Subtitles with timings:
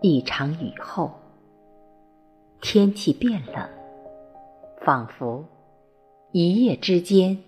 [0.00, 1.10] 一场雨后，
[2.60, 3.66] 天气变冷，
[4.84, 5.42] 仿佛
[6.32, 7.38] 一夜之间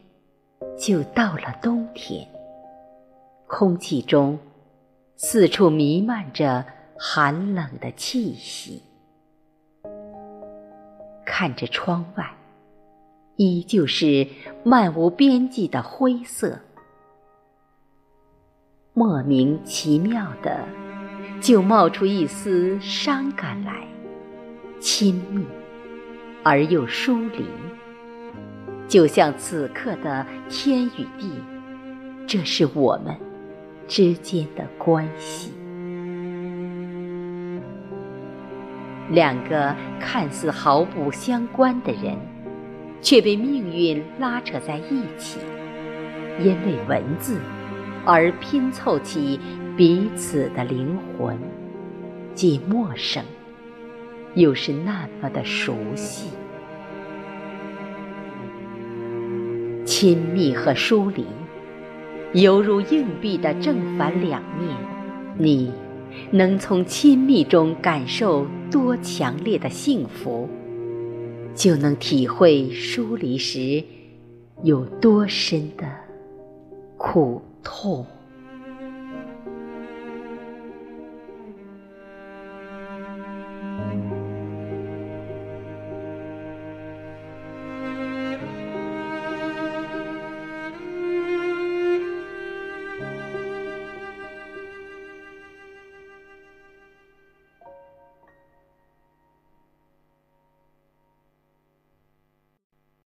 [0.79, 2.27] 就到了冬天。
[3.46, 4.39] 空气中
[5.17, 6.64] 四处弥漫着
[6.98, 8.83] 寒冷的气息。
[11.39, 12.31] 看着窗外，
[13.36, 14.26] 依旧是
[14.64, 16.61] 漫无边际的灰色，
[18.95, 20.64] 莫名其妙的。
[21.39, 23.86] 就冒出一丝伤感来，
[24.81, 25.45] 亲密
[26.43, 27.45] 而又疏离，
[28.89, 31.31] 就像此刻的天与地，
[32.27, 33.14] 这是我们
[33.87, 35.53] 之间的关系。
[39.11, 42.17] 两个看似毫不相关的人，
[43.01, 45.39] 却被命运拉扯在一起，
[46.41, 47.41] 因为文字
[48.05, 49.41] 而拼凑起。
[49.77, 51.37] 彼此的灵魂，
[52.35, 53.23] 既陌生，
[54.35, 56.31] 又是那么的熟悉。
[59.85, 61.27] 亲密和疏离，
[62.33, 64.75] 犹如硬币的正反两面。
[65.37, 65.70] 你
[66.31, 70.48] 能从亲密中感受多强烈的幸福，
[71.55, 73.83] 就能体会疏离时
[74.62, 75.86] 有多深的
[76.97, 78.06] 苦痛。